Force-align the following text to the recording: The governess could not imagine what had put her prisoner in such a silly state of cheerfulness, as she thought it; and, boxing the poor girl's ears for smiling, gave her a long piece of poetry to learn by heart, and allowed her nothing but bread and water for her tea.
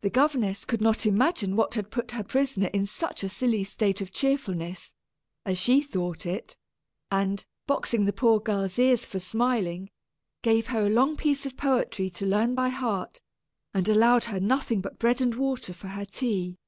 The 0.00 0.10
governess 0.10 0.64
could 0.64 0.80
not 0.80 1.06
imagine 1.06 1.54
what 1.54 1.74
had 1.74 1.92
put 1.92 2.10
her 2.10 2.24
prisoner 2.24 2.66
in 2.74 2.86
such 2.86 3.22
a 3.22 3.28
silly 3.28 3.62
state 3.62 4.00
of 4.00 4.10
cheerfulness, 4.10 4.94
as 5.46 5.58
she 5.58 5.80
thought 5.80 6.26
it; 6.26 6.56
and, 7.08 7.46
boxing 7.68 8.04
the 8.04 8.12
poor 8.12 8.40
girl's 8.40 8.80
ears 8.80 9.04
for 9.04 9.20
smiling, 9.20 9.90
gave 10.42 10.66
her 10.66 10.86
a 10.86 10.90
long 10.90 11.16
piece 11.16 11.46
of 11.46 11.56
poetry 11.56 12.10
to 12.10 12.26
learn 12.26 12.56
by 12.56 12.68
heart, 12.70 13.20
and 13.72 13.88
allowed 13.88 14.24
her 14.24 14.40
nothing 14.40 14.80
but 14.80 14.98
bread 14.98 15.20
and 15.20 15.36
water 15.36 15.72
for 15.72 15.86
her 15.86 16.04
tea. 16.04 16.58